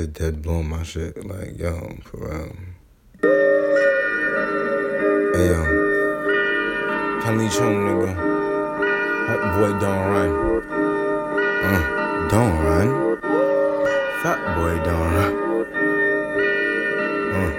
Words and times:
It 0.00 0.14
dead 0.14 0.40
blowing 0.40 0.70
my 0.70 0.82
shit. 0.82 1.26
Like, 1.26 1.58
yo, 1.58 1.98
for 2.04 2.16
real. 2.24 2.56
Hey, 5.34 5.46
yo. 5.52 5.60
Ken 7.20 7.36
Li 7.36 7.48
Chung, 7.50 7.76
nigga. 7.84 8.10
Hot 9.28 9.42
boy, 9.58 9.72
don't 9.78 10.04
run. 10.08 10.30
Uh, 11.66 11.82
don't 12.30 12.56
run. 12.64 12.88
Fat 14.22 14.40
boy, 14.56 14.74
don't 14.86 15.10
run. 15.12 15.32
Uh, 17.36 17.50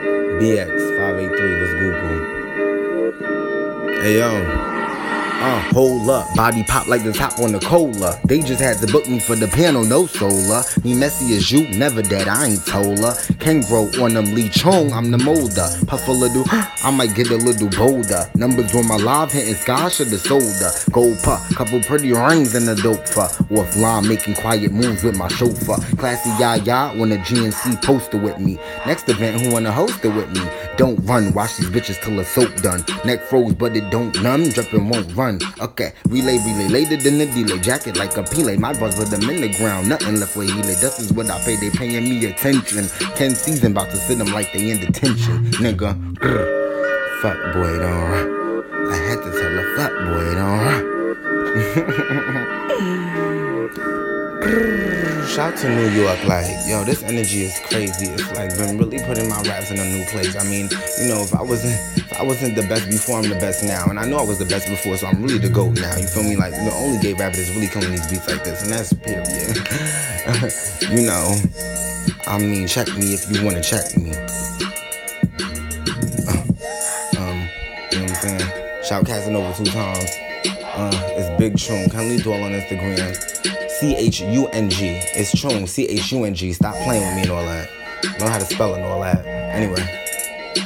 BX583, 0.41 1.41
let's 1.61 1.73
Google. 1.77 2.19
Hey, 4.01 4.13
yo. 4.17 4.80
Uh, 5.41 5.59
hold 5.73 6.07
up, 6.07 6.27
body 6.35 6.63
pop 6.65 6.85
like 6.85 7.03
the 7.03 7.11
top 7.11 7.39
on 7.39 7.51
the 7.51 7.59
cola. 7.61 8.19
They 8.25 8.41
just 8.41 8.61
had 8.61 8.77
to 8.77 8.85
book 8.85 9.09
me 9.09 9.19
for 9.19 9.35
the 9.35 9.47
piano, 9.47 9.81
no 9.81 10.05
solar. 10.05 10.61
Me 10.83 10.93
messy 10.93 11.35
as 11.35 11.51
you, 11.51 11.67
never 11.69 12.03
dead, 12.03 12.27
I 12.27 12.45
ain't 12.45 12.69
her. 12.69 13.15
Can 13.39 13.61
grow 13.61 13.89
on 13.99 14.13
them 14.13 14.35
Li 14.35 14.49
Chung, 14.49 14.93
I'm 14.93 15.09
the 15.09 15.17
molder. 15.17 15.67
Puff 15.87 16.07
a 16.07 16.11
little, 16.11 16.43
I 16.47 16.91
might 16.91 17.15
get 17.15 17.31
a 17.31 17.37
little 17.37 17.69
bolder. 17.69 18.29
Numbers 18.35 18.75
on 18.75 18.87
my 18.87 18.97
live 18.97 19.31
hitting 19.31 19.55
sky, 19.55 19.89
shoulda 19.89 20.19
sold 20.19 20.43
her. 20.43 20.91
Gold 20.91 21.17
puff, 21.23 21.55
couple 21.55 21.81
pretty 21.81 22.13
rings 22.13 22.53
in 22.53 22.67
the 22.67 22.75
dope 22.75 23.07
for. 23.07 23.25
Offline, 23.49 24.07
making 24.07 24.35
quiet 24.35 24.71
moves 24.71 25.03
with 25.03 25.17
my 25.17 25.27
chauffeur. 25.27 25.77
Classy 25.97 26.29
yah 26.39 26.93
when 26.93 27.13
a 27.13 27.17
GNC 27.17 27.83
poster 27.83 28.19
with 28.19 28.37
me. 28.37 28.59
Next 28.85 29.09
event, 29.09 29.41
who 29.41 29.51
wanna 29.51 29.71
host 29.71 30.05
it 30.05 30.09
with 30.09 30.29
me? 30.37 30.47
Don't 30.77 31.03
run, 31.07 31.33
watch 31.33 31.57
these 31.57 31.69
bitches 31.71 31.99
till 32.03 32.15
the 32.17 32.25
soap 32.25 32.55
done. 32.61 32.85
Neck 33.05 33.23
froze, 33.23 33.55
but 33.55 33.75
it 33.75 33.89
don't 33.89 34.21
numb, 34.21 34.47
dripping 34.49 34.87
won't 34.87 35.15
run. 35.15 35.30
Okay, 35.59 35.93
relay, 36.07 36.37
relay, 36.37 36.67
later 36.67 36.97
than 36.97 37.17
the 37.17 37.25
delay. 37.27 37.59
Jacket 37.59 37.97
like 37.97 38.17
a 38.17 38.23
Pele, 38.23 38.57
my 38.57 38.73
buzz 38.73 38.97
with 38.97 39.09
them 39.09 39.29
in 39.29 39.41
the 39.41 39.49
ground. 39.57 39.87
Nothing 39.89 40.19
left 40.19 40.33
he 40.35 40.41
lay. 40.41 40.75
This 40.75 40.99
is 40.99 41.13
what 41.13 41.29
I 41.29 41.39
pay, 41.43 41.55
they 41.57 41.69
paying 41.69 42.03
me 42.03 42.25
attention. 42.25 42.87
Ten 43.15 43.35
season, 43.35 43.71
about 43.73 43.89
to 43.91 43.97
sit 43.97 44.17
them 44.17 44.31
like 44.31 44.51
they 44.53 44.71
in 44.71 44.79
detention. 44.79 45.51
Nigga, 45.61 45.95
grr. 46.15 47.21
fuck 47.21 47.37
boy, 47.53 47.77
don't. 47.79 48.41
I 48.91 48.95
had 48.95 49.21
to 49.23 49.31
tell 49.39 49.59
a 49.59 49.63
fuck 49.75 49.93
boy, 50.09 50.33
don't. 54.41 54.87
Shout 55.31 55.55
to 55.59 55.69
New 55.69 55.87
York, 55.91 56.21
like, 56.25 56.45
yo, 56.67 56.83
this 56.83 57.03
energy 57.03 57.43
is 57.43 57.57
crazy. 57.63 58.07
It's 58.07 58.29
like 58.35 58.49
been 58.57 58.77
really 58.77 58.99
putting 59.05 59.29
my 59.29 59.41
raps 59.43 59.71
in 59.71 59.79
a 59.79 59.85
new 59.85 60.03
place. 60.07 60.35
I 60.35 60.43
mean, 60.43 60.67
you 60.99 61.07
know, 61.07 61.23
if 61.23 61.33
I 61.33 61.41
wasn't 61.41 61.79
if 61.95 62.11
I 62.19 62.23
wasn't 62.23 62.57
the 62.57 62.63
best 62.63 62.89
before, 62.89 63.17
I'm 63.17 63.29
the 63.29 63.39
best 63.39 63.63
now. 63.63 63.85
And 63.87 63.97
I 63.97 64.05
know 64.05 64.17
I 64.17 64.23
was 64.23 64.39
the 64.39 64.45
best 64.45 64.67
before, 64.67 64.97
so 64.97 65.07
I'm 65.07 65.23
really 65.23 65.37
the 65.37 65.47
GOAT 65.47 65.79
now. 65.79 65.95
You 65.95 66.05
feel 66.05 66.23
me? 66.23 66.35
Like 66.35 66.51
the 66.51 66.73
only 66.75 66.99
gay 66.99 67.13
rapper 67.13 67.37
that's 67.37 67.49
really 67.55 67.69
coming 67.69 67.91
these 67.91 68.05
beats 68.11 68.27
like 68.27 68.43
this, 68.43 68.61
and 68.63 68.73
that's 68.73 68.91
period. 68.91 69.55
you 70.99 71.07
know. 71.07 71.39
I 72.27 72.37
mean, 72.37 72.67
check 72.67 72.89
me 72.97 73.13
if 73.13 73.31
you 73.31 73.45
wanna 73.45 73.63
check 73.63 73.87
me. 73.95 74.11
Uh, 76.27 76.43
um, 77.23 77.47
you 77.87 77.99
know 77.99 78.03
what 78.03 78.11
I'm 78.11 78.15
saying? 78.19 78.83
Shout 78.83 79.05
Casanova 79.05 79.55
two 79.55 79.71
times. 79.71 80.11
Uh, 80.75 80.91
it's 81.15 81.39
Big 81.39 81.57
Chung. 81.57 81.87
Kindly 81.87 82.17
dwell 82.17 82.43
on 82.43 82.51
Instagram. 82.51 83.60
C 83.81 83.95
H 83.95 84.21
U 84.21 84.47
N 84.49 84.69
G. 84.69 84.89
It's 85.15 85.31
Chung. 85.31 85.65
C 85.65 85.87
H 85.87 86.11
U 86.11 86.23
N 86.23 86.35
G. 86.35 86.53
Stop 86.53 86.75
playing 86.83 87.01
with 87.01 87.15
me 87.15 87.21
and 87.23 87.31
all 87.31 87.43
that. 87.43 87.67
Know 88.19 88.29
how 88.29 88.37
to 88.37 88.45
spell 88.45 88.75
it 88.75 88.77
and 88.77 88.85
all 88.85 89.01
that. 89.01 89.25
Anyway, 89.25 89.81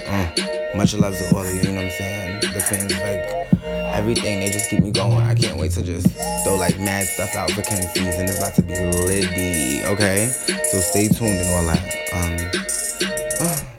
uh, 0.05 0.75
much 0.75 0.93
love 0.95 1.17
to 1.17 1.33
all 1.33 1.45
of 1.45 1.47
you. 1.47 1.61
You 1.61 1.69
know 1.69 1.75
what 1.75 1.85
I'm 1.85 1.91
saying? 1.91 2.39
The 2.41 2.59
fans, 2.59 2.91
like 2.91 3.63
everything, 3.95 4.41
they 4.41 4.49
just 4.49 4.69
keep 4.69 4.83
me 4.83 4.91
going. 4.91 5.13
I 5.13 5.33
can't 5.33 5.57
wait 5.57 5.71
to 5.71 5.81
just 5.81 6.07
throw 6.43 6.57
like 6.57 6.77
mad 6.77 7.07
stuff 7.07 7.33
out 7.37 7.51
for 7.51 7.61
Ken 7.61 7.83
season. 7.93 8.25
It's 8.25 8.37
about 8.37 8.53
to 8.55 8.61
be 8.63 8.73
litty. 8.73 9.85
Okay, 9.85 10.27
so 10.69 10.79
stay 10.79 11.07
tuned 11.07 11.39
and 11.39 11.49
all 11.55 11.65
that. 11.67 12.51
Um. 13.39 13.65